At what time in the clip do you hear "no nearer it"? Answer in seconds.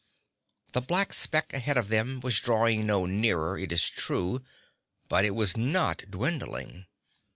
2.87-3.71